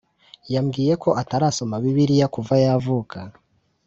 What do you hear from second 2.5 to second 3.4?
yavuka